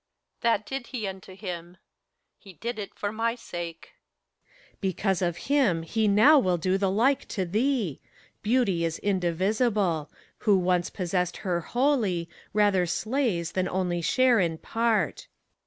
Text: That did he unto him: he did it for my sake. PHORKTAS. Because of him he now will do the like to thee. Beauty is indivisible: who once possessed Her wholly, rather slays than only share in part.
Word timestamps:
That 0.41 0.65
did 0.65 0.87
he 0.87 1.05
unto 1.05 1.35
him: 1.35 1.77
he 2.39 2.53
did 2.53 2.79
it 2.79 2.95
for 2.95 3.11
my 3.11 3.35
sake. 3.35 3.91
PHORKTAS. 3.91 4.77
Because 4.81 5.21
of 5.21 5.37
him 5.45 5.83
he 5.83 6.07
now 6.07 6.39
will 6.39 6.57
do 6.57 6.79
the 6.79 6.89
like 6.89 7.27
to 7.27 7.45
thee. 7.45 7.99
Beauty 8.41 8.83
is 8.83 8.97
indivisible: 8.97 10.09
who 10.39 10.57
once 10.57 10.89
possessed 10.89 11.37
Her 11.45 11.61
wholly, 11.61 12.27
rather 12.51 12.87
slays 12.87 13.51
than 13.51 13.69
only 13.69 14.01
share 14.01 14.39
in 14.39 14.57
part. 14.57 15.27